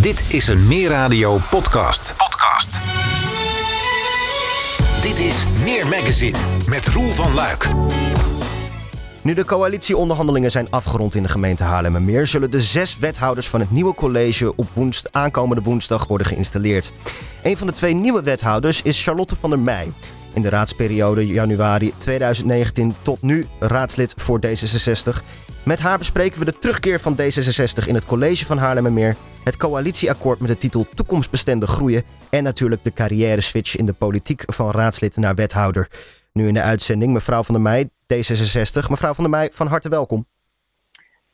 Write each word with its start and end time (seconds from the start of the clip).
Dit 0.00 0.34
is 0.34 0.46
een 0.46 0.66
Meer 0.66 0.88
Radio 0.88 1.38
podcast. 1.50 2.14
Podcast. 2.16 2.80
Dit 5.02 5.18
is 5.18 5.44
Meer 5.64 5.88
Magazine 5.88 6.38
met 6.66 6.88
Roel 6.88 7.10
van 7.10 7.34
Luik. 7.34 7.68
Nu 9.22 9.34
de 9.34 9.44
coalitieonderhandelingen 9.44 10.50
zijn 10.50 10.70
afgerond 10.70 11.14
in 11.14 11.22
de 11.22 11.28
gemeente 11.28 11.62
Haarlemmermeer... 11.62 12.26
zullen 12.26 12.50
de 12.50 12.60
zes 12.60 12.98
wethouders 12.98 13.48
van 13.48 13.60
het 13.60 13.70
nieuwe 13.70 13.94
college 13.94 14.56
op 14.56 14.68
woensd, 14.72 15.12
aankomende 15.12 15.62
woensdag 15.62 16.06
worden 16.06 16.26
geïnstalleerd. 16.26 16.92
Een 17.42 17.56
van 17.56 17.66
de 17.66 17.72
twee 17.72 17.94
nieuwe 17.94 18.22
wethouders 18.22 18.82
is 18.82 19.02
Charlotte 19.02 19.36
van 19.36 19.50
der 19.50 19.58
Meij. 19.58 19.92
In 20.34 20.42
de 20.42 20.48
raadsperiode 20.48 21.26
januari 21.26 21.92
2019 21.96 22.94
tot 23.02 23.22
nu 23.22 23.46
raadslid 23.58 24.14
voor 24.16 24.40
D66. 24.46 25.24
Met 25.64 25.78
haar 25.78 25.98
bespreken 25.98 26.38
we 26.38 26.44
de 26.44 26.58
terugkeer 26.58 27.00
van 27.00 27.16
D66 27.20 27.86
in 27.86 27.94
het 27.94 28.04
college 28.04 28.46
van 28.46 28.58
Haarlemmermeer... 28.58 29.16
het 29.44 29.56
coalitieakkoord 29.56 30.40
met 30.40 30.48
de 30.48 30.58
titel 30.58 30.86
Toekomstbestendig 30.94 31.70
groeien... 31.70 32.02
en 32.30 32.42
natuurlijk 32.42 32.84
de 32.84 32.92
carrière 32.92 33.40
switch 33.40 33.76
in 33.76 33.86
de 33.86 33.92
politiek 33.92 34.42
van 34.46 34.70
raadslid 34.70 35.16
naar 35.16 35.34
wethouder... 35.34 35.88
Nu 36.32 36.48
in 36.48 36.54
de 36.54 36.62
uitzending 36.62 37.12
mevrouw 37.12 37.42
van 37.42 37.54
der 37.54 37.62
Meij, 37.62 37.84
D66. 37.84 38.88
Mevrouw 38.90 39.14
van 39.14 39.24
der 39.24 39.30
Meij, 39.30 39.50
van 39.52 39.66
harte 39.66 39.88
welkom. 39.88 40.26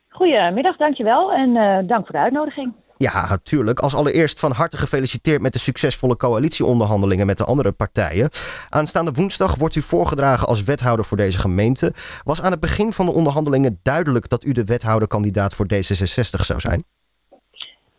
Goedemiddag, 0.09 0.77
dankjewel 0.77 1.31
en 1.31 1.49
uh, 1.49 1.87
dank 1.87 2.05
voor 2.05 2.15
de 2.15 2.17
uitnodiging. 2.17 2.73
Ja, 2.97 3.27
natuurlijk. 3.29 3.79
Als 3.79 3.95
allereerst 3.95 4.39
van 4.39 4.51
harte 4.51 4.77
gefeliciteerd 4.77 5.41
met 5.41 5.53
de 5.53 5.59
succesvolle 5.59 6.17
coalitieonderhandelingen 6.17 7.25
met 7.25 7.37
de 7.37 7.43
andere 7.43 7.71
partijen. 7.71 8.29
Aanstaande 8.69 9.11
woensdag 9.11 9.55
wordt 9.55 9.75
u 9.75 9.81
voorgedragen 9.81 10.47
als 10.47 10.63
wethouder 10.63 11.05
voor 11.05 11.17
deze 11.17 11.39
gemeente. 11.39 11.93
Was 12.23 12.41
aan 12.41 12.51
het 12.51 12.59
begin 12.59 12.93
van 12.93 13.05
de 13.05 13.11
onderhandelingen 13.11 13.79
duidelijk 13.83 14.29
dat 14.29 14.43
u 14.43 14.51
de 14.51 14.63
wethouderkandidaat 14.63 15.53
voor 15.53 15.65
D66 15.73 16.39
zou 16.39 16.59
zijn? 16.59 16.83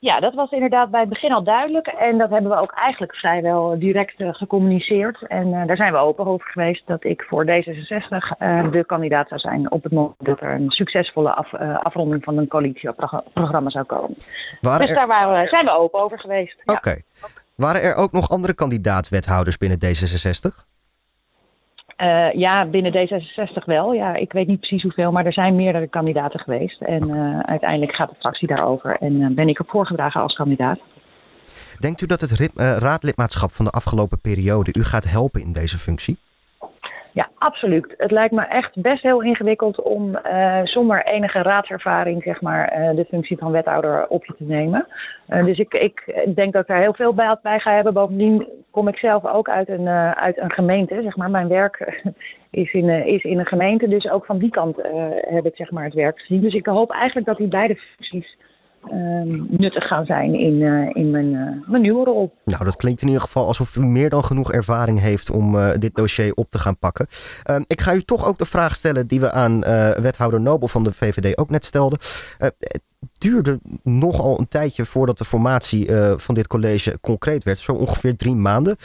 Ja, 0.01 0.21
dat 0.21 0.35
was 0.35 0.51
inderdaad 0.51 0.91
bij 0.91 1.01
het 1.01 1.09
begin 1.09 1.33
al 1.33 1.43
duidelijk. 1.43 1.87
En 1.87 2.19
dat 2.19 2.31
hebben 2.31 2.51
we 2.51 2.57
ook 2.57 2.73
eigenlijk 2.73 3.15
vrijwel 3.15 3.79
direct 3.79 4.21
uh, 4.21 4.35
gecommuniceerd. 4.35 5.27
En 5.27 5.47
uh, 5.47 5.67
daar 5.67 5.77
zijn 5.77 5.93
we 5.93 5.99
open 5.99 6.27
over 6.27 6.47
geweest 6.51 6.87
dat 6.87 7.05
ik 7.05 7.23
voor 7.29 7.45
D66 7.45 8.39
uh, 8.39 8.71
de 8.71 8.85
kandidaat 8.87 9.29
zou 9.29 9.41
zijn 9.41 9.71
op 9.71 9.83
het 9.83 9.93
moment 9.93 10.15
dat 10.19 10.41
er 10.41 10.51
een 10.55 10.71
succesvolle 10.71 11.35
af, 11.35 11.55
afronding 11.83 12.25
van 12.25 12.39
een 12.39 12.49
coalitieprogramma 12.49 13.71
zou 13.71 13.85
komen. 13.85 14.17
Waren 14.61 14.81
dus 14.81 14.89
er... 14.89 14.95
daar 14.95 15.07
waren 15.07 15.43
we, 15.43 15.49
zijn 15.49 15.65
we 15.65 15.71
open 15.71 16.01
over 16.01 16.19
geweest. 16.19 16.57
Oké. 16.65 16.73
Okay. 16.73 17.03
Ja. 17.21 17.29
Waren 17.55 17.83
er 17.83 17.95
ook 17.95 18.13
nog 18.13 18.31
andere 18.31 18.55
kandidaat-wethouders 18.55 19.57
binnen 19.57 19.79
D66? 19.79 20.67
Uh, 22.03 22.33
ja, 22.33 22.67
binnen 22.67 22.93
D66 22.93 23.65
wel. 23.65 23.93
Ja, 23.93 24.15
ik 24.15 24.33
weet 24.33 24.47
niet 24.47 24.61
precies 24.61 24.83
hoeveel, 24.83 25.13
maar 25.13 25.27
er 25.27 25.33
zijn 25.33 25.57
meerdere 25.57 25.89
kandidaten 25.89 26.41
geweest. 26.41 26.81
En 26.81 27.09
uh, 27.09 27.41
uiteindelijk 27.41 27.95
gaat 27.95 28.09
de 28.09 28.15
fractie 28.19 28.49
daarover 28.49 28.97
en 28.97 29.21
uh, 29.21 29.35
ben 29.35 29.49
ik 29.49 29.61
op 29.61 29.71
voorgedragen 29.71 30.21
als 30.21 30.35
kandidaat. 30.35 30.79
Denkt 31.79 32.01
u 32.01 32.07
dat 32.07 32.21
het 32.21 32.53
raadlidmaatschap 32.79 33.51
van 33.51 33.65
de 33.65 33.71
afgelopen 33.71 34.21
periode 34.21 34.71
u 34.79 34.85
gaat 34.85 35.11
helpen 35.11 35.41
in 35.41 35.53
deze 35.53 35.79
functie? 35.79 36.19
Ja, 37.13 37.29
absoluut. 37.39 37.95
Het 37.97 38.11
lijkt 38.11 38.35
me 38.35 38.43
echt 38.43 38.83
best 38.83 39.03
heel 39.03 39.23
ingewikkeld 39.23 39.83
om 39.83 40.19
uh, 40.27 40.61
zonder 40.65 41.07
enige 41.07 41.43
raadservaring 41.43 42.23
zeg 42.23 42.41
maar, 42.41 42.79
uh, 42.79 42.97
de 42.97 43.05
functie 43.05 43.39
van 43.39 43.53
wethouder 43.53 44.07
op 44.09 44.25
je 44.25 44.35
te 44.37 44.45
nemen. 44.45 44.87
Uh, 45.29 45.45
dus 45.45 45.59
ik, 45.59 45.75
ik 45.75 46.27
denk 46.35 46.53
dat 46.53 46.63
ik 46.63 46.69
daar 46.69 46.81
heel 46.81 46.95
veel 46.95 47.15
bij, 47.15 47.37
bij 47.43 47.59
ga 47.59 47.75
hebben. 47.75 47.93
Bovendien 47.93 48.47
kom 48.71 48.89
ik 48.89 48.97
zelf 48.97 49.27
ook 49.27 49.49
uit 49.49 49.69
een, 49.69 49.89
uit 50.15 50.39
een 50.39 50.53
gemeente. 50.53 51.03
Zeg 51.03 51.17
maar. 51.17 51.31
Mijn 51.31 51.49
werk 51.49 52.03
is 52.51 52.73
in, 52.73 52.89
is 52.89 53.23
in 53.23 53.39
een 53.39 53.47
gemeente, 53.47 53.89
dus 53.89 54.11
ook 54.11 54.25
van 54.25 54.39
die 54.39 54.51
kant 54.51 54.77
heb 55.21 55.47
ik 55.47 55.57
zeg 55.57 55.71
maar, 55.71 55.85
het 55.85 55.95
werk 55.95 56.21
gezien. 56.21 56.41
Dus 56.41 56.55
ik 56.55 56.67
hoop 56.67 56.91
eigenlijk 56.91 57.27
dat 57.27 57.37
die 57.37 57.49
beide 57.49 57.75
functies 57.75 58.37
um, 58.93 59.47
nuttig 59.51 59.87
gaan 59.87 60.05
zijn 60.05 60.35
in, 60.35 60.55
uh, 60.55 60.91
in 60.93 61.11
mijn, 61.11 61.33
uh, 61.33 61.71
mijn 61.71 61.83
nieuwe 61.83 62.05
rol. 62.05 62.33
Nou, 62.45 62.65
dat 62.65 62.77
klinkt 62.77 63.01
in 63.01 63.07
ieder 63.07 63.23
geval 63.23 63.47
alsof 63.47 63.77
u 63.77 63.87
meer 63.87 64.11
dan 64.11 64.25
genoeg 64.25 64.53
ervaring 64.53 65.01
heeft 65.01 65.31
om 65.31 65.55
uh, 65.55 65.71
dit 65.79 65.95
dossier 65.95 66.35
op 66.35 66.51
te 66.51 66.59
gaan 66.59 66.79
pakken. 66.79 67.07
Ehm, 67.43 67.63
ik 67.67 67.81
ga 67.81 67.95
u 67.95 68.03
toch 68.03 68.27
ook 68.27 68.39
de 68.39 68.45
vraag 68.45 68.75
stellen 68.75 69.07
die 69.07 69.21
we 69.21 69.33
aan 69.33 69.61
wethouder 70.03 70.41
Nobel 70.41 70.69
van 70.69 70.85
de 70.85 70.93
VVD 70.93 71.39
ook 71.39 71.51
net 71.51 71.65
stelden. 71.65 71.99
het 72.39 72.83
duurde 73.19 73.59
nogal 73.83 74.39
een 74.39 74.49
tijdje 74.49 74.85
voordat 74.85 75.19
de 75.19 75.25
formatie 75.25 75.91
van 76.17 76.35
dit 76.35 76.47
college 76.47 76.99
concreet 77.01 77.45
werd, 77.45 77.59
zo 77.59 77.73
ongeveer 77.73 78.17
drie 78.17 78.35
maanden. 78.35 78.77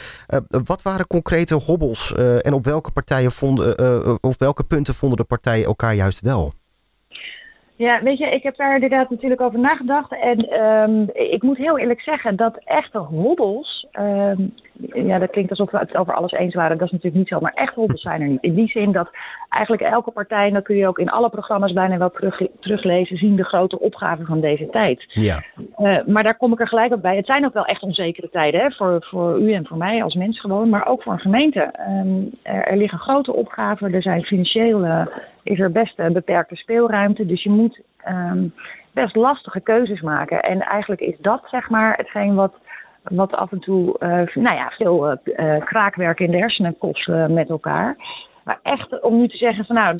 wat 0.64 0.82
waren 0.82 1.06
concrete 1.06 1.54
hobbels 1.54 2.14
en 2.14 2.52
op 2.52 2.64
welke, 2.64 2.90
partijen 2.90 3.32
vonden, 3.32 4.22
op 4.22 4.34
welke 4.38 4.64
punten 4.64 4.94
vonden 4.94 5.18
de 5.18 5.24
partijen 5.24 5.66
elkaar 5.66 5.94
juist 5.94 6.20
wel? 6.20 6.52
Ja, 7.76 8.02
weet 8.02 8.18
je, 8.18 8.26
ik 8.26 8.42
heb 8.42 8.56
daar 8.56 8.74
inderdaad 8.74 9.10
natuurlijk 9.10 9.40
over 9.40 9.58
nagedacht. 9.58 10.12
En 10.12 10.62
um, 10.64 11.10
ik 11.12 11.42
moet 11.42 11.56
heel 11.56 11.78
eerlijk 11.78 12.00
zeggen 12.00 12.36
dat 12.36 12.60
echte 12.64 12.98
hobbels. 12.98 13.83
Um, 14.00 14.54
ja, 14.92 15.18
dat 15.18 15.30
klinkt 15.30 15.50
alsof 15.50 15.70
we 15.70 15.78
het 15.78 15.96
over 15.96 16.14
alles 16.14 16.32
eens 16.32 16.54
waren. 16.54 16.78
Dat 16.78 16.86
is 16.86 16.92
natuurlijk 16.92 17.18
niet 17.18 17.28
zo. 17.28 17.40
Maar 17.40 17.52
echt 17.54 17.74
hobbels 17.74 18.00
zijn 18.00 18.20
er 18.20 18.28
niet. 18.28 18.42
In 18.42 18.54
die 18.54 18.68
zin 18.68 18.92
dat 18.92 19.10
eigenlijk 19.48 19.82
elke 19.82 20.10
partij, 20.10 20.46
en 20.46 20.52
dat 20.52 20.62
kun 20.62 20.76
je 20.76 20.88
ook 20.88 20.98
in 20.98 21.10
alle 21.10 21.28
programma's 21.28 21.72
bijna 21.72 21.98
wel 21.98 22.10
terug, 22.10 22.40
teruglezen, 22.60 23.16
zien 23.16 23.36
de 23.36 23.44
grote 23.44 23.80
opgaven 23.80 24.26
van 24.26 24.40
deze 24.40 24.68
tijd. 24.70 25.04
Ja. 25.08 25.42
Uh, 25.78 26.04
maar 26.06 26.22
daar 26.22 26.36
kom 26.36 26.52
ik 26.52 26.60
er 26.60 26.68
gelijk 26.68 26.92
op 26.92 27.02
bij. 27.02 27.16
Het 27.16 27.26
zijn 27.26 27.44
ook 27.44 27.52
wel 27.52 27.64
echt 27.64 27.82
onzekere 27.82 28.30
tijden. 28.30 28.60
Hè, 28.60 28.70
voor, 28.70 29.06
voor 29.10 29.40
u 29.40 29.52
en 29.52 29.66
voor 29.66 29.78
mij 29.78 30.02
als 30.02 30.14
mens 30.14 30.40
gewoon. 30.40 30.68
Maar 30.68 30.86
ook 30.86 31.02
voor 31.02 31.12
een 31.12 31.18
gemeente. 31.18 31.74
Um, 31.88 32.30
er, 32.42 32.64
er 32.64 32.76
liggen 32.76 32.98
grote 32.98 33.32
opgaven. 33.34 33.94
Er 33.94 34.02
zijn 34.02 34.22
financiële 34.22 35.12
is 35.42 35.60
er 35.60 35.72
best 35.72 35.98
een 35.98 36.12
beperkte 36.12 36.56
speelruimte. 36.56 37.26
Dus 37.26 37.42
je 37.42 37.50
moet 37.50 37.80
um, 38.08 38.54
best 38.92 39.16
lastige 39.16 39.60
keuzes 39.60 40.00
maken. 40.00 40.40
En 40.40 40.60
eigenlijk 40.60 41.00
is 41.00 41.16
dat 41.18 41.42
zeg 41.50 41.70
maar 41.70 41.96
hetgeen 41.96 42.34
wat, 42.34 42.54
wat 43.04 43.32
af 43.32 43.52
en 43.52 43.60
toe 43.60 43.96
uh, 44.00 44.08
nou 44.34 44.56
ja, 44.56 44.70
veel 44.76 45.10
uh, 45.10 45.64
kraakwerk 45.64 46.20
in 46.20 46.30
de 46.30 46.36
hersenen 46.36 46.78
kost 46.78 47.08
met 47.28 47.48
elkaar. 47.48 47.96
Maar 48.44 48.58
echt 48.62 49.00
om 49.00 49.16
nu 49.16 49.28
te 49.28 49.36
zeggen 49.36 49.64
van 49.64 49.76
nou, 49.76 49.96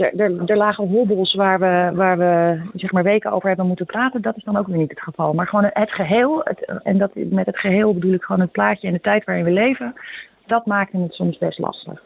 er 0.46 0.56
lagen 0.56 0.88
hobbels 0.88 1.34
waar 1.34 1.58
we, 1.58 1.90
waar 1.94 2.18
we 2.18 2.62
zeg 2.74 2.92
maar 2.92 3.02
weken 3.02 3.32
over 3.32 3.48
hebben 3.48 3.66
moeten 3.66 3.86
praten, 3.86 4.22
dat 4.22 4.36
is 4.36 4.44
dan 4.44 4.56
ook 4.56 4.66
weer 4.66 4.76
niet 4.76 4.90
het 4.90 5.00
geval. 5.00 5.32
Maar 5.32 5.46
gewoon 5.46 5.70
het 5.72 5.90
geheel, 5.90 6.40
het, 6.44 6.80
en 6.82 6.98
dat, 6.98 7.10
met 7.14 7.46
het 7.46 7.58
geheel 7.58 7.94
bedoel 7.94 8.12
ik 8.12 8.22
gewoon 8.22 8.40
het 8.40 8.52
plaatje 8.52 8.86
en 8.86 8.92
de 8.92 9.00
tijd 9.00 9.24
waarin 9.24 9.44
we 9.44 9.50
leven, 9.50 9.94
dat 10.46 10.66
maakt 10.66 10.92
het 10.92 11.12
soms 11.12 11.38
best 11.38 11.58
lastig. 11.58 12.02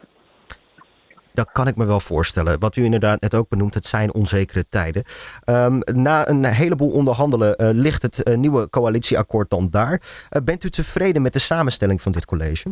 Dat 1.39 1.51
kan 1.51 1.67
ik 1.67 1.75
me 1.75 1.85
wel 1.85 1.99
voorstellen. 1.99 2.59
Wat 2.59 2.75
u 2.75 2.83
inderdaad 2.83 3.21
net 3.21 3.35
ook 3.35 3.49
benoemt, 3.49 3.73
het 3.73 3.85
zijn 3.85 4.13
onzekere 4.13 4.67
tijden. 4.69 5.03
Um, 5.45 5.81
na 6.05 6.27
een 6.27 6.45
heleboel 6.45 6.91
onderhandelen 6.91 7.55
uh, 7.57 7.69
ligt 7.71 8.01
het 8.01 8.27
uh, 8.27 8.35
nieuwe 8.37 8.69
coalitieakkoord 8.69 9.49
dan 9.49 9.67
daar. 9.71 10.01
Uh, 10.01 10.43
bent 10.43 10.63
u 10.63 10.69
tevreden 10.69 11.21
met 11.21 11.33
de 11.33 11.39
samenstelling 11.39 12.01
van 12.01 12.11
dit 12.11 12.25
college? 12.25 12.69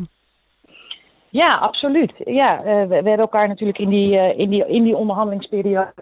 Ja, 1.29 1.47
absoluut. 1.47 2.13
Ja, 2.17 2.61
we, 2.63 2.85
we, 2.87 2.95
hebben 2.95 3.17
elkaar 3.17 3.47
natuurlijk 3.47 3.77
in 3.77 3.89
die, 3.89 4.35
in 4.37 4.49
die, 4.49 4.67
in 4.67 4.83
die 4.83 4.95
onderhandelingsperiode 4.95 5.93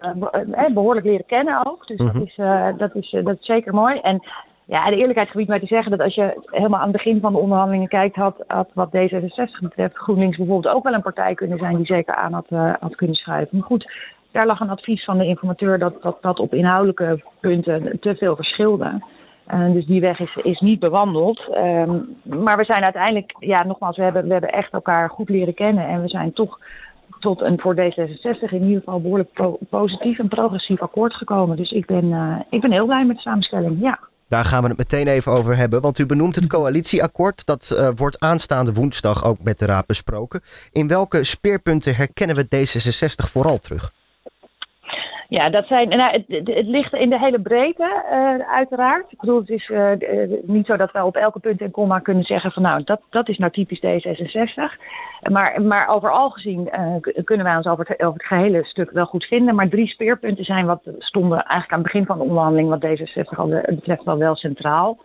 behoorlijk 0.74 1.06
leren 1.06 1.26
kennen 1.26 1.66
ook. 1.66 1.86
Dus 1.86 1.98
mm 1.98 2.08
-hmm. 2.08 2.18
dat, 2.18 2.26
is, 2.26 2.36
dat, 2.78 2.94
is, 2.94 3.24
dat 3.24 3.36
is 3.38 3.46
zeker 3.46 3.74
mooi. 3.74 3.98
En 3.98 4.22
ja, 4.66 4.90
de 4.90 4.96
eerlijkheid 4.96 5.30
gebied 5.30 5.48
mij 5.48 5.60
te 5.60 5.66
zeggen 5.66 5.90
dat 5.90 6.00
als 6.00 6.14
je 6.14 6.40
helemaal 6.44 6.80
aan 6.80 6.88
het 6.88 6.96
begin 6.96 7.20
van 7.20 7.32
de 7.32 7.38
onderhandelingen 7.38 7.88
kijkt, 7.88 8.16
had, 8.16 8.44
had 8.46 8.70
wat 8.74 8.96
D66 8.96 9.60
betreft 9.60 9.96
GroenLinks 9.96 10.36
bijvoorbeeld 10.36 10.74
ook 10.74 10.84
wel 10.84 10.92
een 10.92 11.02
partij 11.02 11.34
kunnen 11.34 11.58
zijn 11.58 11.76
die 11.76 11.86
zeker 11.86 12.14
aan 12.14 12.32
had, 12.32 12.46
uh, 12.50 12.74
had 12.80 12.94
kunnen 12.94 13.16
schuiven. 13.16 13.58
Maar 13.58 13.66
goed, 13.66 13.92
daar 14.30 14.46
lag 14.46 14.60
een 14.60 14.70
advies 14.70 15.04
van 15.04 15.18
de 15.18 15.26
informateur 15.26 15.78
dat 15.78 16.02
dat, 16.02 16.18
dat 16.20 16.38
op 16.38 16.54
inhoudelijke 16.54 17.22
punten 17.40 17.98
te 18.00 18.14
veel 18.14 18.36
verschilde. 18.36 19.02
Uh, 19.54 19.72
dus 19.72 19.86
die 19.86 20.00
weg 20.00 20.20
is, 20.20 20.36
is 20.42 20.60
niet 20.60 20.80
bewandeld. 20.80 21.48
Um, 21.56 22.16
maar 22.22 22.56
we 22.56 22.64
zijn 22.64 22.82
uiteindelijk, 22.84 23.34
ja, 23.38 23.64
nogmaals, 23.64 23.96
we 23.96 24.02
hebben, 24.02 24.26
we 24.26 24.32
hebben 24.32 24.52
echt 24.52 24.72
elkaar 24.72 25.10
goed 25.10 25.28
leren 25.28 25.54
kennen. 25.54 25.86
En 25.88 26.02
we 26.02 26.08
zijn 26.08 26.32
toch 26.32 26.58
tot 27.18 27.40
een 27.40 27.60
voor 27.60 27.74
D66 27.74 28.50
in 28.50 28.62
ieder 28.62 28.78
geval 28.78 29.00
behoorlijk 29.00 29.40
positief 29.70 30.18
en 30.18 30.28
progressief 30.28 30.80
akkoord 30.80 31.14
gekomen. 31.14 31.56
Dus 31.56 31.70
ik 31.70 31.86
ben, 31.86 32.04
uh, 32.04 32.36
ik 32.50 32.60
ben 32.60 32.72
heel 32.72 32.86
blij 32.86 33.04
met 33.04 33.16
de 33.16 33.22
samenstelling, 33.22 33.80
ja. 33.80 33.98
Daar 34.28 34.44
gaan 34.44 34.62
we 34.62 34.68
het 34.68 34.78
meteen 34.78 35.08
even 35.08 35.32
over 35.32 35.56
hebben, 35.56 35.80
want 35.80 35.98
u 35.98 36.06
benoemt 36.06 36.34
het 36.34 36.46
coalitieakkoord. 36.46 37.46
Dat 37.46 37.70
uh, 37.72 37.88
wordt 37.96 38.20
aanstaande 38.20 38.72
woensdag 38.72 39.24
ook 39.24 39.42
met 39.42 39.58
de 39.58 39.66
Raad 39.66 39.86
besproken. 39.86 40.40
In 40.70 40.88
welke 40.88 41.24
speerpunten 41.24 41.96
herkennen 41.96 42.36
we 42.36 42.46
D66 42.46 43.30
vooral 43.30 43.58
terug? 43.58 43.92
Ja, 45.28 45.48
dat 45.48 45.66
zijn, 45.66 45.88
nou, 45.88 46.10
het, 46.12 46.24
het, 46.46 46.66
ligt 46.66 46.92
in 46.92 47.10
de 47.10 47.18
hele 47.18 47.40
breedte, 47.40 48.04
uh, 48.12 48.54
uiteraard. 48.54 49.12
Ik 49.12 49.20
bedoel, 49.20 49.38
het 49.38 49.48
is 49.48 49.68
uh, 49.68 49.90
niet 50.42 50.66
zo 50.66 50.76
dat 50.76 50.92
we 50.92 51.04
op 51.04 51.16
elke 51.16 51.38
punt 51.38 51.60
en 51.60 51.70
komma 51.70 51.98
kunnen 51.98 52.24
zeggen 52.24 52.52
van 52.52 52.62
nou, 52.62 52.82
dat, 52.84 53.00
dat 53.10 53.28
is 53.28 53.38
nou 53.38 53.52
typisch 53.52 53.80
D66. 53.86 54.54
Maar, 55.30 55.62
maar 55.62 55.88
overal 55.88 56.30
gezien 56.30 56.70
kunnen 57.24 57.46
wij 57.46 57.56
ons 57.56 57.66
over 57.66 57.86
het, 57.88 58.00
over 58.00 58.18
het 58.18 58.26
gehele 58.26 58.64
stuk 58.64 58.90
wel 58.90 59.06
goed 59.06 59.24
vinden. 59.24 59.54
Maar 59.54 59.68
drie 59.68 59.88
speerpunten 59.88 60.44
zijn 60.44 60.66
wat 60.66 60.82
stonden 60.98 61.38
eigenlijk 61.38 61.72
aan 61.72 61.78
het 61.78 61.92
begin 61.92 62.06
van 62.06 62.18
de 62.18 62.24
onderhandeling 62.24 62.68
wat 62.68 62.86
D66 62.86 63.38
al 63.38 63.48
betreft 63.48 64.04
wel 64.04 64.18
wel 64.18 64.36
centraal. 64.36 64.98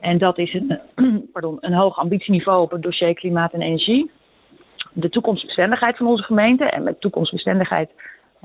En 0.00 0.18
dat 0.18 0.38
is 0.38 0.54
een, 0.54 0.80
pardon, 1.32 1.56
een 1.60 1.74
hoog 1.74 1.98
ambitieniveau 1.98 2.62
op 2.62 2.70
het 2.70 2.82
dossier 2.82 3.14
klimaat 3.14 3.52
en 3.52 3.62
energie. 3.62 4.10
De 4.92 5.08
toekomstbestendigheid 5.08 5.96
van 5.96 6.06
onze 6.06 6.22
gemeente. 6.22 6.64
En 6.64 6.82
met 6.82 7.00
toekomstbestendigheid 7.00 7.90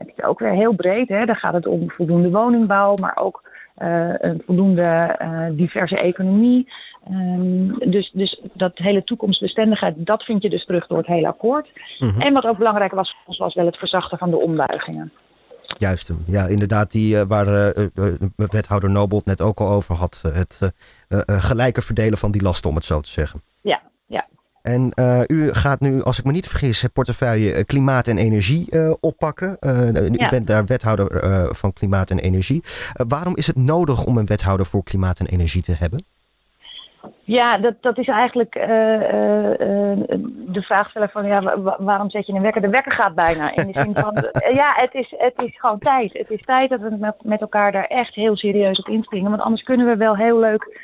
heb 0.06 0.15
je 0.15 0.21
het 0.21 0.31
ook 0.31 0.39
weer 0.39 0.53
heel 0.53 0.74
breed. 0.74 1.07
Hè. 1.07 1.25
Dan 1.25 1.36
gaat 1.36 1.53
het 1.53 1.68
om 1.68 1.92
voldoende 1.92 2.30
woningbouw, 2.30 2.95
maar 2.95 3.18
ook 3.18 3.50
een 3.75 4.42
voldoende 4.45 5.15
diverse 5.56 6.00
economie. 6.00 6.68
Ehm, 7.03 7.89
dus, 7.89 8.12
dus 8.13 8.42
dat 8.53 8.77
hele 8.77 9.03
toekomstbestendigheid, 9.03 9.95
dat 9.98 10.24
vind 10.24 10.42
je 10.42 10.50
dus 10.50 10.65
terug 10.65 10.88
door 10.88 10.98
het 10.98 11.07
hele 11.07 11.27
akkoord. 11.27 11.69
Mhm. 12.00 12.21
En 12.21 12.33
wat 12.33 12.45
ook 12.45 12.57
belangrijk 12.57 12.92
was, 12.92 13.15
was 13.38 13.53
wel 13.53 13.65
het 13.65 13.77
verzachten 13.77 14.18
van 14.18 14.30
de 14.30 14.38
ombuigingen. 14.38 15.12
Juist, 15.77 16.13
ja, 16.27 16.45
inderdaad, 16.47 16.92
die 16.92 17.15
uh, 17.15 17.21
waar 17.21 17.47
uh, 17.47 18.13
wethouder 18.36 18.89
Nobold 18.89 19.25
net 19.25 19.42
ook 19.42 19.59
al 19.59 19.69
over 19.69 19.95
had. 19.95 20.21
het 20.33 20.74
gelijke 21.25 21.81
verdelen 21.81 22.18
van 22.18 22.31
die 22.31 22.42
lasten, 22.42 22.69
om 22.69 22.75
het 22.75 22.86
zo 22.86 23.00
te 23.00 23.09
zeggen. 23.09 23.42
Ja, 23.62 23.81
ja. 24.07 24.27
En 24.61 24.91
u 25.27 25.53
gaat 25.53 25.79
nu, 25.79 26.03
als 26.03 26.19
ik 26.19 26.25
me 26.25 26.31
niet 26.31 26.47
vergis, 26.47 26.81
het 26.81 26.93
portefeuille 26.93 27.65
klimaat 27.65 28.07
en 28.07 28.17
energie 28.17 28.95
oppakken. 28.99 29.57
U 30.13 30.29
bent 30.29 30.47
daar 30.47 30.65
wethouder 30.65 31.09
van 31.55 31.73
klimaat 31.73 32.09
en 32.09 32.19
energie. 32.19 32.63
waarom 33.07 33.35
is 33.35 33.47
het 33.47 33.55
nodig 33.55 34.05
om 34.05 34.17
een 34.17 34.25
wethouder 34.25 34.65
voor 34.65 34.83
klimaat 34.83 35.19
en 35.19 35.27
energie 35.27 35.61
te 35.61 35.75
hebben? 35.79 36.03
Ja, 37.23 37.57
dat, 37.57 37.73
dat 37.81 37.97
is 37.97 38.07
eigenlijk 38.07 38.55
uh, 38.55 38.63
uh, 38.63 39.97
de 40.47 40.61
vraag 40.61 40.89
stellen 40.89 41.09
van 41.09 41.25
ja, 41.25 41.59
waarom 41.77 42.09
zet 42.09 42.25
je 42.25 42.33
een 42.33 42.41
wekker? 42.41 42.61
De 42.61 42.69
wekker 42.69 42.91
gaat 42.91 43.15
bijna. 43.15 43.55
In 43.55 43.71
de 43.71 43.79
zin 43.79 43.95
van 43.95 44.13
ja, 44.61 44.73
het 44.75 44.93
is, 44.93 45.13
het 45.17 45.33
is 45.35 45.59
gewoon 45.59 45.79
tijd. 45.79 46.13
Het 46.13 46.29
is 46.29 46.41
tijd 46.41 46.69
dat 46.69 46.79
we 46.79 46.95
met, 46.99 47.15
met 47.23 47.41
elkaar 47.41 47.71
daar 47.71 47.85
echt 47.85 48.15
heel 48.15 48.35
serieus 48.35 48.79
op 48.79 48.87
inspringen. 48.87 49.29
Want 49.29 49.41
anders 49.41 49.63
kunnen 49.63 49.87
we 49.87 49.95
wel 49.95 50.15
heel 50.15 50.39
leuk 50.39 50.79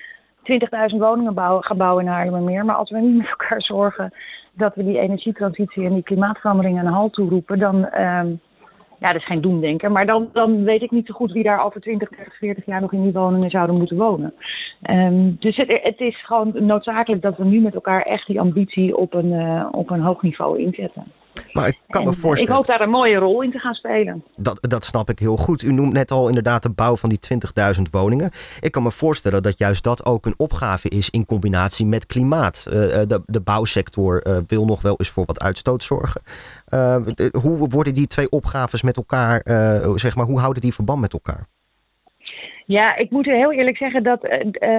20.000 0.92 0.98
woningen 0.98 1.34
bouwen, 1.34 1.64
gaan 1.64 1.78
bouwen 1.78 2.04
in 2.04 2.12
Haarlemmermeer. 2.12 2.66
Maar 2.66 2.76
als 2.76 2.90
we 2.90 3.00
niet 3.00 3.18
met 3.18 3.30
elkaar 3.30 3.62
zorgen 3.62 4.14
dat 4.54 4.76
we 4.76 4.84
die 4.84 5.00
energietransitie 5.00 5.86
en 5.86 5.94
die 5.94 6.04
klimaatverandering 6.04 6.80
een 6.80 6.86
halt 6.86 7.14
toeroepen, 7.14 7.60
dan. 7.60 7.86
Ehm, 7.86 8.28
ja, 9.00 9.08
dat 9.08 9.16
is 9.16 9.26
geen 9.26 9.42
doemdenker. 9.42 9.92
Maar 9.92 10.06
dan, 10.06 10.30
dan 10.34 10.64
weet 10.64 10.82
ik 10.82 10.92
niet 10.92 11.06
zo 11.06 11.14
goed 11.14 11.32
wie 11.32 11.44
daar 11.44 11.66
over 11.66 11.82
20, 11.82 12.10
30, 12.10 12.38
40 12.38 12.66
jaar 12.66 12.82
nog 12.82 12.94
in 12.94 13.04
die 13.04 13.14
woningen 13.14 13.50
zouden 13.50 13.78
moeten 13.78 13.98
wonen. 13.98 14.34
Um, 14.90 15.36
dus 15.40 15.56
het, 15.56 16.00
is 16.00 16.26
gewoon 16.26 16.54
noodzakelijk 16.66 17.22
dat 17.22 17.38
we 17.38 17.46
nu 17.46 17.60
met 17.60 17.74
elkaar 17.74 18.02
echt 18.02 18.28
die 18.28 18.40
ambitie 18.40 18.98
op 18.98 19.14
een, 19.14 19.32
uh, 19.32 19.68
op 19.72 19.90
een 19.90 20.02
hoog 20.02 20.22
niveau 20.22 20.60
inzetten. 20.60 21.04
Maar 21.54 21.68
ik 21.68 21.80
kan 21.88 22.04
me 22.04 22.14
voorstellen. 22.14 22.52
Ik 22.52 22.58
hoop 22.58 22.68
daar 22.68 22.82
een 22.82 22.90
mooie 22.90 23.18
rol 23.18 23.42
in 23.42 23.52
te 23.52 23.58
gaan 23.58 23.74
spelen. 23.74 24.24
Dat, 24.36 24.58
dat 24.62 24.86
snap 24.86 25.10
ik 25.10 25.20
heel 25.20 25.38
goed. 25.38 25.62
U 25.62 25.72
noemt 25.72 25.94
net 25.94 26.12
al 26.12 26.28
inderdaad 26.28 26.64
de 26.64 26.70
bouw 26.70 26.96
van 26.96 27.10
die 27.10 27.20
20.000 27.76 27.82
woningen. 27.92 28.32
Ik 28.60 28.72
kan 28.72 28.84
me 28.84 28.92
voorstellen 28.92 29.44
dat 29.44 29.58
juist 29.58 29.84
dat 29.84 30.06
ook 30.06 30.26
een 30.26 30.34
opgave 30.38 30.90
is 30.90 31.10
in 31.10 31.26
combinatie 31.26 31.86
met 31.86 32.06
klimaat. 32.06 32.66
Uh, 32.68 32.74
de, 32.74 33.22
de 33.26 33.42
bouwsector 33.42 34.28
uh, 34.28 34.38
wil 34.48 34.66
nog 34.66 34.82
wel 34.82 34.96
eens 34.98 35.10
voor 35.10 35.26
wat 35.26 35.40
uitstoot 35.40 35.84
zorgen. 35.84 36.22
Uh, 36.74 36.96
hoe 37.42 37.70
worden 37.70 37.94
die 37.94 38.08
twee 38.08 38.30
opgaves 38.30 38.82
met 38.82 38.98
elkaar, 38.98 39.42
zeg 39.96 40.16
maar, 40.16 40.26
hoe 40.26 40.40
houden 40.40 40.62
die 40.62 40.74
verband 40.74 41.02
met 41.02 41.14
elkaar? 41.14 41.48
Ja, 42.68 42.96
ik 42.96 43.10
moet 43.10 43.26
heel 43.26 43.52
eerlijk 43.52 43.78
zeggen 43.78 44.04
dat 44.04 44.24
uh, 44.24 44.32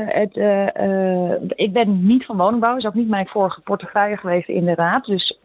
het, 0.07 0.37
uh, 0.37 1.33
ik 1.49 1.73
ben 1.73 2.07
niet 2.07 2.25
van 2.25 2.37
woningbouw. 2.37 2.71
Dat 2.71 2.79
is 2.79 2.87
ook 2.87 2.95
niet 2.95 3.09
mijn 3.09 3.27
vorige 3.27 3.61
portefeuille 3.61 4.17
geweest 4.17 4.49
in 4.49 4.65
de 4.65 4.75
raad. 4.75 5.05
Dus 5.05 5.39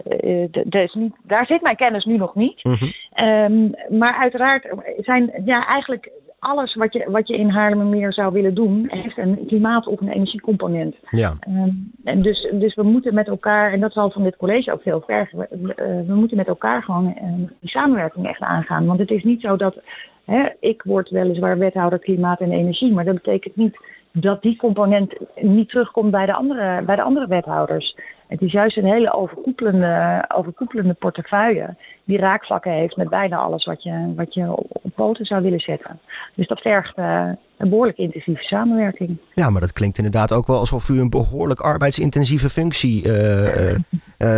is 0.70 0.94
niet, 0.94 1.16
daar 1.24 1.46
zit 1.46 1.62
mijn 1.62 1.76
kennis 1.76 2.06
nu 2.06 2.18
nog 2.18 2.36
niet. 2.36 2.64
Mhm. 2.64 2.86
um, 3.26 3.74
maar 4.00 4.18
uiteraard 4.20 4.68
zijn 4.98 5.32
ja, 5.46 5.68
eigenlijk 5.68 6.12
alles 6.44 6.76
wat 6.76 6.94
je, 6.94 7.06
wat 7.12 7.28
je 7.28 7.38
in 7.38 7.50
Haarlemmermeer 7.50 8.14
zou 8.14 8.34
willen 8.34 8.54
doen, 8.54 8.86
heeft 8.90 9.18
een 9.18 9.46
klimaat- 9.48 9.88
of 9.88 10.02
een 10.02 10.12
energiecomponent. 10.12 10.96
Ja. 11.10 11.34
Um, 11.48 11.92
en 12.04 12.22
dus, 12.22 12.52
dus 12.52 12.76
we 12.76 12.84
moeten 12.84 13.14
met 13.14 13.28
elkaar, 13.28 13.72
en 13.72 13.80
dat 13.80 13.94
zal 13.94 14.12
van 14.12 14.24
dit 14.24 14.38
college 14.38 14.72
ook 14.72 14.82
veel 14.82 15.02
vergen, 15.06 15.38
we, 15.40 15.74
we 16.08 16.14
moeten 16.14 16.38
met 16.38 16.48
elkaar 16.48 16.84
gewoon 16.84 17.16
die 17.60 17.70
samenwerking 17.70 18.28
echt 18.28 18.42
aangaan. 18.42 18.86
Want 18.86 19.00
het 19.00 19.12
is 19.12 19.24
niet 19.24 19.42
zo 19.42 19.56
dat 19.56 19.82
Hè, 20.26 20.50
ik 20.60 20.82
word 20.84 21.10
weliswaar 21.10 21.58
wethouder 21.58 22.00
klimaat 22.00 22.40
en 22.40 22.52
energie, 22.52 22.92
maar 22.92 23.06
dat 23.06 23.14
betekent 23.14 23.56
niet 23.56 23.78
dat 24.12 24.42
die 24.42 24.56
component 24.56 25.14
niet 25.36 25.70
terugkomt 25.70 26.12
bij 26.12 26.26
de 26.26 26.34
andere, 26.34 26.82
bij 26.82 26.96
de 26.96 27.02
andere 27.02 27.28
wethouders. 27.28 27.98
Het 28.28 28.42
is 28.42 28.52
juist 28.52 28.78
een 28.78 28.86
hele 28.86 29.14
overkoepelende, 29.14 30.26
overkoepelende 30.36 30.94
portefeuille 30.94 31.76
die 32.04 32.18
raakvlakken 32.18 32.72
heeft 32.72 32.96
met 32.96 33.10
bijna 33.10 33.38
alles 33.38 33.66
wat 33.66 33.84
je, 33.84 34.14
wat 34.16 34.34
je 34.34 34.56
op, 34.56 34.82
poten 34.96 35.26
zou 35.26 35.42
willen 35.42 35.60
zetten. 35.60 36.00
Dus 36.36 36.48
dat 36.48 36.62
vergt 36.62 36.98
uh, 36.98 37.30
een 37.58 37.70
behoorlijk 37.70 37.98
intensieve 37.98 38.44
samenwerking. 38.44 39.18
Ja, 39.34 39.50
maar 39.50 39.62
dat 39.62 39.74
klinkt 39.74 39.98
inderdaad 39.98 40.34
ook 40.34 40.48
wel 40.48 40.60
alsof 40.60 40.90
u 40.90 41.00
een 41.00 41.10
behoorlijk 41.10 41.60
arbeidsintensieve 41.60 42.50
functie 42.50 43.08
uh, 43.08 43.72
uh, 43.72 43.80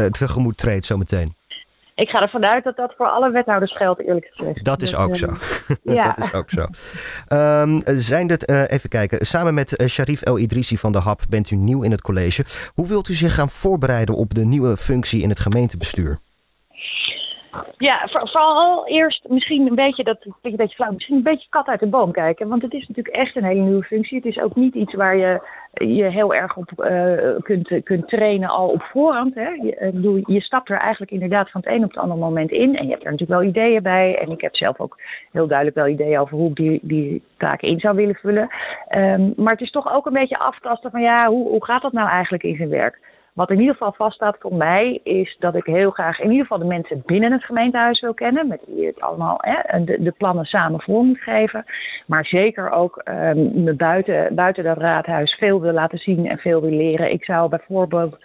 tegemoet 0.06 0.58
treedt 0.58 0.86
zometeen 0.86 1.34
ik 1.96 2.10
ga 2.10 2.22
ervan 2.22 2.46
uit 2.46 2.64
dat 2.64 2.76
dat 2.76 2.94
voor 2.98 3.10
alle 3.10 3.32
wethouders 3.32 3.78
geldt, 3.78 4.02
eerlijk 4.02 4.28
gezegd. 4.32 4.66
Dat 4.66 4.82
is 4.82 4.90
dus, 4.90 5.00
ook 5.00 5.16
zo. 5.16 5.28
ja. 5.94 6.04
dat 6.04 6.18
is 6.18 6.34
ook 6.34 6.50
zo. 6.50 6.62
Um, 7.36 7.82
zijn 7.84 8.28
dit, 8.28 8.50
uh, 8.50 8.62
even 8.68 8.90
kijken, 8.90 9.26
samen 9.26 9.54
met 9.54 9.82
uh, 9.82 9.88
Sharif 9.88 10.22
El 10.22 10.40
Idrissi 10.40 10.78
van 10.78 10.92
de 10.92 11.00
HAP 11.00 11.22
bent 11.30 11.52
u 11.52 11.56
nieuw 11.56 11.84
in 11.84 11.92
het 11.92 12.02
college. 12.02 12.44
Hoe 12.74 12.88
wilt 12.88 13.08
u 13.08 13.14
zich 13.14 13.36
gaan 13.36 13.50
voorbereiden 13.50 14.16
op 14.16 14.34
de 14.34 14.46
nieuwe 14.46 14.78
functie 14.78 15.22
in 15.22 15.30
het 15.30 15.40
gemeentebestuur? 15.40 16.20
Ja, 17.78 18.08
vooral 18.08 18.88
eerst 18.88 19.28
misschien 19.30 19.68
een 19.68 19.76
beetje, 19.76 20.04
dat 20.04 20.26
een 20.42 20.56
beetje 20.56 20.76
flauw, 20.76 20.92
misschien 20.92 21.16
een 21.16 21.24
beetje 21.24 21.50
kat 21.50 21.68
uit 21.68 21.80
de 21.80 21.88
boom 21.88 22.12
kijken. 22.12 22.48
Want 22.48 22.62
het 22.62 22.74
is 22.74 22.88
natuurlijk 22.88 23.16
echt 23.16 23.36
een 23.36 23.44
hele 23.44 23.62
nieuwe 23.62 23.84
functie. 23.84 24.18
Het 24.18 24.26
is 24.26 24.40
ook 24.40 24.56
niet 24.56 24.74
iets 24.74 24.94
waar 24.94 25.18
je 25.18 25.48
je 25.84 26.04
heel 26.04 26.34
erg 26.34 26.58
op 26.58 26.72
uh, 26.78 27.36
kunt, 27.42 27.84
kunt 27.84 28.08
trainen 28.08 28.50
al 28.50 28.68
op 28.68 28.82
voorhand. 28.82 29.36
Hè. 29.36 29.50
Je, 29.50 29.92
uh, 29.94 30.22
je 30.26 30.42
stapt 30.42 30.70
er 30.70 30.78
eigenlijk 30.78 31.12
inderdaad 31.12 31.52
van 31.52 31.62
het 31.64 31.70
een 31.70 31.84
op 31.84 31.90
het 31.90 32.00
andere 32.00 32.20
moment 32.20 32.52
in. 32.52 32.76
En 32.76 32.84
je 32.84 32.92
hebt 32.92 33.06
er 33.06 33.12
natuurlijk 33.12 33.40
wel 33.40 33.50
ideeën 33.50 33.84
bij. 33.84 34.18
En 34.18 34.32
ik 34.32 34.42
heb 34.42 34.56
zelf 34.56 34.80
ook 34.80 34.98
heel 35.32 35.48
duidelijk 35.48 35.78
wel 35.78 35.88
ideeën 35.88 36.20
over 36.20 36.38
hoe 36.38 36.50
ik 36.50 36.56
die, 36.56 36.80
die 36.82 37.24
taken 37.38 37.68
in 37.68 37.80
zou 37.80 37.96
willen 37.96 38.16
vullen. 38.16 38.50
Um, 38.96 39.34
maar 39.36 39.52
het 39.52 39.62
is 39.62 39.72
toch 39.72 39.94
ook 39.94 40.06
een 40.06 40.14
beetje 40.14 40.36
aftasten 40.36 40.92
van 40.92 41.02
ja, 41.02 41.28
hoe, 41.28 41.48
hoe 41.50 41.66
gaat 41.66 41.82
dat 41.82 41.92
nou 41.92 42.10
eigenlijk 42.10 42.44
in 42.44 42.56
zijn 42.56 42.70
werk? 42.70 43.00
Wat 43.36 43.50
in 43.50 43.60
ieder 43.60 43.74
geval 43.74 43.94
vaststaat 43.94 44.36
voor 44.40 44.56
mij 44.56 45.00
is 45.04 45.36
dat 45.40 45.56
ik 45.56 45.66
heel 45.66 45.92
graag 45.92 46.20
in 46.20 46.30
ieder 46.30 46.42
geval 46.42 46.58
de 46.58 46.66
mensen 46.66 47.04
binnen 47.06 47.32
het 47.32 47.44
gemeentehuis 47.44 48.02
wil 48.02 48.14
kennen. 48.14 48.48
Met 48.48 48.62
wie 48.68 48.86
het 48.86 49.02
allemaal 49.02 49.38
hè, 49.42 49.84
de, 49.84 50.14
plannen 50.18 50.46
samen 50.46 50.82
voor 50.82 51.04
moet 51.04 51.20
geven. 51.20 51.66
Maar 52.08 52.26
zeker 52.26 52.70
ook 52.70 53.02
um, 53.06 53.64
me 53.64 53.74
buiten, 53.74 54.36
buiten 54.36 54.64
dat 54.64 54.78
raadhuis 54.78 55.34
veel 55.34 55.62
wil 55.62 55.72
laten 55.74 55.98
zien 55.98 56.30
en 56.30 56.38
veel 56.38 56.62
wil 56.62 56.72
leren. 56.72 57.12
Ik 57.12 57.24
zou 57.24 57.50
bijvoorbeeld 57.50 58.18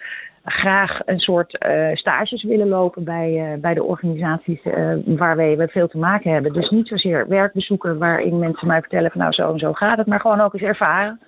graag 0.45 0.99
een 1.05 1.19
soort 1.19 1.67
uh, 1.67 1.95
stages 1.95 2.43
willen 2.43 2.69
lopen 2.69 3.05
bij, 3.05 3.53
uh, 3.53 3.61
bij 3.61 3.75
de 3.75 3.85
organisaties 3.85 4.65
uh, 4.65 4.93
waarmee 5.07 5.57
we 5.57 5.69
veel 5.69 5.89
te 5.89 5.99
maken 5.99 6.33
hebben. 6.33 6.53
Dus 6.53 6.71
niet 6.71 6.89
zozeer 6.89 7.29
werkbezoeken 7.29 7.99
waarin 7.99 8.39
mensen 8.39 8.67
mij 8.67 8.81
vertellen 8.81 9.11
van 9.11 9.21
nou 9.21 9.33
zo 9.33 9.53
en 9.53 9.59
zo 9.59 9.73
gaat 9.73 9.99
het, 9.99 10.07
maar 10.07 10.21
gewoon 10.21 10.41
ook 10.41 10.53
eens 10.53 10.62
ervaren 10.62 11.21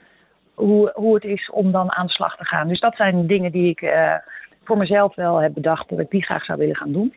hoe, 0.54 0.90
hoe 0.94 1.14
het 1.14 1.24
is 1.24 1.50
om 1.50 1.72
dan 1.72 1.92
aan 1.92 2.06
de 2.06 2.12
slag 2.12 2.36
te 2.36 2.44
gaan. 2.44 2.68
Dus 2.68 2.80
dat 2.80 2.96
zijn 2.96 3.26
dingen 3.26 3.52
die 3.52 3.70
ik 3.70 3.80
uh, 3.80 4.14
voor 4.64 4.76
mezelf 4.76 5.14
wel 5.14 5.36
heb 5.36 5.54
bedacht 5.54 5.88
dat 5.88 5.98
ik 5.98 6.10
die 6.10 6.24
graag 6.24 6.44
zou 6.44 6.58
willen 6.58 6.76
gaan 6.76 6.92
doen. 6.92 7.14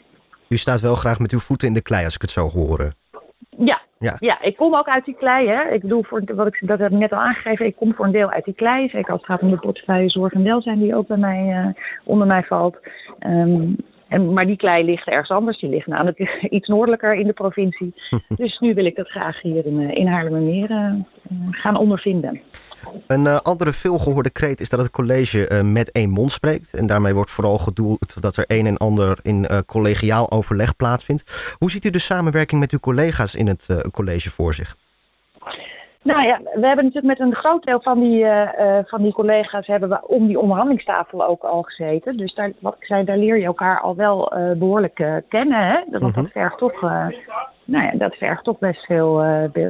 U 0.50 0.58
staat 0.58 0.82
wel 0.82 0.96
graag 0.96 1.20
met 1.20 1.32
uw 1.32 1.40
voeten 1.40 1.68
in 1.68 1.74
de 1.74 1.82
klei 1.82 2.06
als 2.06 2.16
ik 2.16 2.22
het 2.22 2.32
zo 2.32 2.50
hoor. 2.50 2.92
Ja, 3.58 3.82
ja. 3.98 4.16
ja 4.20 4.42
ik 4.42 4.56
kom 4.56 4.74
ook 4.74 4.88
uit 4.88 5.06
die 5.06 5.16
klei. 5.16 5.48
Hè. 5.48 5.74
Ik 5.74 5.82
bedoel, 5.82 6.04
voor, 6.04 6.22
wat 6.36 6.48
ik, 6.48 6.58
dat 6.62 6.80
heb 6.80 6.92
ik 6.92 6.98
net 6.98 7.12
al 7.12 7.20
aangegeven, 7.20 7.66
ik 7.66 7.76
kom 7.76 7.94
voor 7.94 8.06
een 8.06 8.12
deel 8.12 8.30
uit 8.30 8.46
die 8.46 8.54
klei. 8.54 8.90
Zeker 8.90 9.12
als 9.12 9.22
het 9.22 9.30
gaat 9.30 9.42
om 9.42 9.50
de 9.50 9.58
portefeuille 9.58 10.10
zorg 10.10 10.34
en 10.34 10.44
welzijn 10.44 10.80
die 10.80 10.96
ook 10.96 11.08
bij 11.08 11.18
mij, 11.18 11.66
uh, 11.66 11.74
onder 12.04 12.28
mij 12.28 12.44
valt. 12.44 12.78
Um, 13.20 13.76
en, 14.08 14.34
maar 14.34 14.46
die 14.46 14.58
klei 14.58 14.84
ligt 14.84 15.08
ergens 15.08 15.30
anders. 15.30 15.60
Die 15.60 15.70
ligt 15.70 15.88
namelijk 15.88 16.20
iets 16.58 16.68
noordelijker 16.68 17.14
in 17.14 17.28
de 17.28 17.34
provincie. 17.34 17.94
dus 18.38 18.60
nu 18.60 18.74
wil 18.74 18.86
ik 18.86 18.96
dat 18.96 19.10
graag 19.10 19.42
hier 19.42 19.66
in, 19.66 19.80
in 19.80 20.08
Haarlemmermeer 20.08 20.72
uh, 20.72 20.94
gaan 21.52 21.78
ondervinden. 21.78 22.42
Een 23.08 23.26
uh, 23.26 23.36
andere 23.36 23.72
veelgehoorde 23.72 24.30
kreet 24.30 24.60
is 24.60 24.70
dat 24.70 24.80
het 24.80 24.92
college 24.92 25.50
uh, 25.50 25.62
met 25.62 25.92
één 25.92 26.10
mond 26.10 26.32
spreekt. 26.32 26.74
En 26.74 26.88
daarmee 26.88 27.14
wordt 27.14 27.32
vooral 27.32 27.58
gedoeld 27.58 28.22
dat 28.22 28.38
er 28.38 28.44
een 28.48 28.66
en 28.66 28.78
ander 28.78 29.20
in 29.22 29.48
collegiaal 29.66 30.32
overleg 30.32 30.76
plaatsvindt. 30.76 31.56
Hoe 31.58 31.72
ziet 31.72 31.86
u 31.86 31.90
de 31.90 32.00
samenwerking 32.00 32.62
met 32.62 32.72
uw 32.72 32.80
collega's 32.80 33.36
in 33.36 33.48
het 33.48 33.90
college 33.92 34.30
voor 34.30 34.54
zich? 34.54 34.76
Nou 36.06 36.24
ja, 36.24 36.40
we 36.44 36.68
hebben 36.68 36.86
natuurlijk 36.86 37.20
met 37.20 37.20
een 37.20 37.36
groot 37.36 37.64
deel 37.64 37.82
van 37.82 38.00
die, 38.00 38.26
van 38.86 39.02
die 39.02 39.14
collega's 39.14 39.68
hebben 39.68 39.90
we 39.90 40.08
om 40.08 40.28
die 40.28 40.40
onderhandelingstafel 40.40 41.26
ook 41.26 41.44
al 41.44 41.62
gezeten. 41.62 42.18
Dus 42.18 42.34
daar, 42.34 42.52
wat 42.60 42.76
ik 42.80 42.86
zei, 42.86 43.04
daar 43.04 43.18
leer 43.18 43.38
je 43.38 43.46
elkaar 43.46 43.82
al 43.82 43.96
wel 43.96 44.34
behoorlijk 44.58 45.24
kennen. 45.30 45.68
Hè? 45.68 45.80
Dat 45.90 46.02
mhm. 46.02 46.26
vergt 46.26 46.58
toch 46.58 46.82
nou 47.66 47.84
ja, 47.84 47.92
dat 47.92 48.16
vergt 48.16 48.44
toch 48.44 48.60
best 48.60 48.86
veel, 48.86 49.24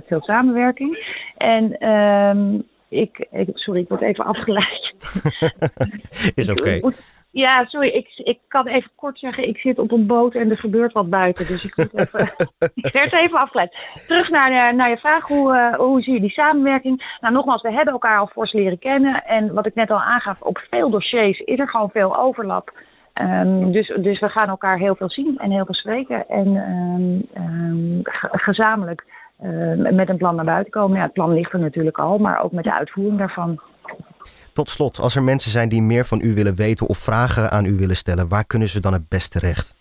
veel 0.06 0.22
samenwerking. 0.22 1.16
En 1.38 1.90
um, 1.90 2.64
ik, 2.90 3.28
ik, 3.32 3.50
sorry, 3.54 3.82
ik 3.82 3.90
word 3.90 4.02
even 4.02 4.26
afgeleid. 4.34 4.94
Is 6.36 6.52
oké. 6.52 6.80
Ja, 7.36 7.66
sorry, 7.66 7.88
ik, 7.88 8.08
ik 8.16 8.40
kan 8.48 8.68
even 8.68 8.92
kort 8.96 9.20
zeggen, 9.20 9.48
ik 9.48 9.58
zit 9.58 9.80
op 9.80 9.92
een 9.92 10.06
boot 10.06 10.34
en 10.36 10.50
er 10.50 10.58
gebeurt 10.58 10.94
wat 10.94 11.10
buiten. 11.10 11.48
Dus 11.48 11.66
ik, 11.66 11.78
moet 11.78 11.94
even, 12.00 12.34
ik 12.74 12.94
werd 12.94 13.14
even 13.14 13.40
afgeleid. 13.40 13.76
Terug 14.08 14.30
naar, 14.30 14.76
naar 14.76 14.90
je 14.90 14.98
vraag, 14.98 15.28
hoe, 15.28 15.56
uh, 15.56 15.74
hoe 15.74 16.02
zie 16.02 16.14
je 16.14 16.20
die 16.20 16.30
samenwerking? 16.30 17.18
Nou, 17.22 17.34
nogmaals, 17.34 17.62
we 17.62 17.72
hebben 17.72 17.94
elkaar 17.94 18.20
al 18.20 18.28
fors 18.28 18.54
leren 18.54 18.80
kennen. 18.80 19.24
En 19.26 19.54
wat 19.54 19.66
ik 19.66 19.76
net 19.76 19.92
al 19.92 20.02
aangaf, 20.02 20.42
op 20.42 20.58
veel 20.70 20.90
dossiers 20.90 21.40
is 21.40 21.60
er 21.60 21.70
gewoon 21.70 21.90
veel 21.90 22.18
overlap. 22.18 22.72
Um, 23.14 23.72
dus, 23.72 23.88
dus 23.88 24.20
we 24.20 24.30
gaan 24.30 24.50
elkaar 24.50 24.78
heel 24.78 24.96
veel 24.96 25.10
zien 25.10 25.38
en 25.38 25.52
heel 25.52 25.66
veel 25.66 25.76
spreken. 25.76 26.30
En 26.30 26.48
um, 26.48 27.28
um, 27.44 28.02
gezamenlijk 28.32 29.06
met 29.76 30.10
een 30.10 30.18
plan 30.18 30.36
naar 30.36 30.46
buiten 30.46 30.72
komen. 30.72 30.98
Ja, 30.98 31.04
het 31.04 31.14
plan 31.14 31.34
ligt 31.34 31.54
er 31.54 31.60
natuurlijk 31.60 31.98
al, 31.98 32.18
maar 32.18 32.44
ook 32.44 32.52
met 32.52 32.64
de 32.64 32.74
uitvoering 32.74 33.18
daarvan. 33.18 33.60
Tot 34.54 34.70
slot, 34.70 35.00
als 35.00 35.16
er 35.16 35.24
mensen 35.24 35.52
zijn 35.52 35.70
die 35.70 35.82
meer 35.82 36.06
van 36.06 36.22
u 36.22 36.34
willen 36.34 36.56
weten 36.56 36.88
of 36.88 36.98
vragen 36.98 37.52
aan 37.52 37.66
u 37.66 37.76
willen 37.76 37.96
stellen, 37.96 38.28
waar 38.28 38.46
kunnen 38.46 38.70
ze 38.70 38.80
dan 38.80 38.94
het 38.94 39.08
beste 39.08 39.40
terecht? 39.40 39.74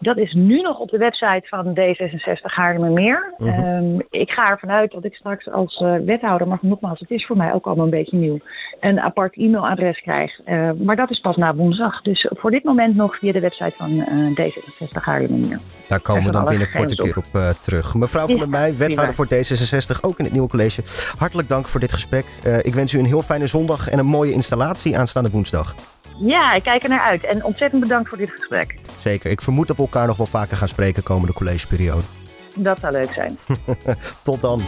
Dat 0.00 0.16
is 0.16 0.32
nu 0.32 0.60
nog 0.60 0.78
op 0.78 0.90
de 0.90 0.98
website 0.98 1.42
van 1.48 1.78
D66 1.78 2.42
Haarlemmermeer. 2.42 3.34
Uh 3.38 3.68
ik 4.10 4.30
ga 4.30 4.50
ervan 4.50 4.70
uit 4.70 4.92
dat 4.92 5.04
ik 5.04 5.14
straks 5.14 5.50
als 5.50 5.80
uh, 5.80 5.94
wethouder, 6.04 6.48
maar 6.48 6.58
nogmaals, 6.60 7.00
het 7.00 7.10
is 7.10 7.26
voor 7.26 7.36
mij 7.36 7.52
ook 7.52 7.66
allemaal 7.66 7.84
een 7.84 7.90
beetje 7.90 8.16
nieuw, 8.16 8.38
een 8.80 9.00
apart 9.00 9.36
e-mailadres 9.36 10.00
krijg. 10.00 10.40
Uh, 10.46 10.70
maar 10.72 10.96
dat 10.96 11.10
is 11.10 11.20
pas 11.20 11.36
na 11.36 11.54
woensdag. 11.54 12.02
Dus 12.02 12.28
voor 12.30 12.50
dit 12.50 12.64
moment 12.64 12.96
nog 12.96 13.18
via 13.18 13.32
de 13.32 13.40
website 13.40 13.76
van 13.76 13.90
uh, 13.90 14.04
D66 14.40 15.02
Haarlemmermeer. 15.04 15.58
Daar 15.88 16.00
komen 16.00 16.24
we 16.24 16.30
dan 16.30 16.44
binnenkort 16.44 16.90
een 16.90 16.96
keer 16.96 17.16
op 17.16 17.54
terug. 17.60 17.94
Mevrouw 17.94 18.26
van 18.26 18.38
der 18.38 18.48
Meij, 18.48 18.76
wethouder 18.76 19.14
voor 19.14 19.26
D66, 19.26 20.00
ook 20.00 20.18
in 20.18 20.24
het 20.24 20.32
nieuwe 20.32 20.48
college. 20.48 20.82
Hartelijk 21.18 21.48
dank 21.48 21.68
voor 21.68 21.80
dit 21.80 21.92
gesprek. 21.92 22.24
ik 22.62 22.74
wens 22.74 22.92
u 22.92 22.98
een 22.98 23.04
heel 23.04 23.22
fijne 23.22 23.46
zondag 23.46 23.88
en 23.88 23.98
een 23.98 24.06
mooie 24.06 24.32
installatie 24.32 24.98
aanstaande 24.98 25.30
woensdag. 25.30 25.74
Ja, 26.20 26.54
ik 26.54 26.62
kijk 26.62 26.82
er 26.82 26.88
naar 26.88 27.00
uit. 27.00 27.24
En 27.24 27.44
ontzettend 27.44 27.82
bedankt 27.82 28.08
voor 28.08 28.18
dit 28.18 28.30
gesprek. 28.30 28.77
Zeker. 28.98 29.30
Ik 29.30 29.40
vermoed 29.40 29.66
dat 29.66 29.76
we 29.76 29.82
elkaar 29.82 30.06
nog 30.06 30.16
wel 30.16 30.26
vaker 30.26 30.56
gaan 30.56 30.68
spreken 30.68 31.02
komende 31.02 31.32
collegeperiode. 31.32 32.02
Dat 32.56 32.78
zou 32.78 32.92
leuk 32.92 33.12
zijn. 33.12 33.38
Tot 34.22 34.40
dan. 34.40 34.60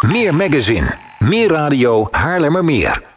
Meer 0.00 0.34
magazine, 0.34 0.98
meer 1.18 1.48
radio, 1.48 2.08
Haarlemmermeer. 2.10 3.09